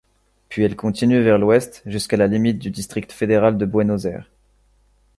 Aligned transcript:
Puis 0.49 0.63
elle 0.63 0.75
continue 0.75 1.21
vers 1.21 1.37
l'ouest, 1.37 1.83
jusqu'à 1.85 2.17
la 2.17 2.25
limite 2.25 2.57
du 2.57 2.71
District 2.71 3.11
Fédéral 3.11 3.59
de 3.59 3.65
Buenos 3.67 4.05
Aires. 4.05 4.31